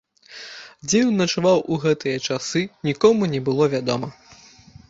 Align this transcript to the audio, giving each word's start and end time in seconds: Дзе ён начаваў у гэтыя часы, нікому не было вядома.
Дзе 0.87 1.01
ён 1.09 1.13
начаваў 1.23 1.57
у 1.75 1.79
гэтыя 1.85 2.23
часы, 2.31 2.65
нікому 2.89 3.31
не 3.35 3.41
было 3.51 3.63
вядома. 3.75 4.15